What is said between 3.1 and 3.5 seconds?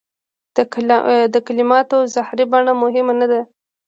نه ده.